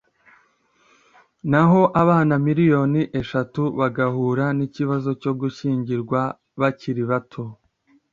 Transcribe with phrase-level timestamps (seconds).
[1.51, 6.19] naho abana miliyoni eshatu bagahura n’ikibazo cyo gushyingirwa
[6.59, 7.43] bakiri bato.